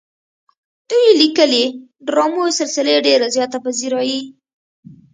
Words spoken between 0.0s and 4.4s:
د دوي ليکلې ډرامو سلسلې ډېره زياته پذيرائي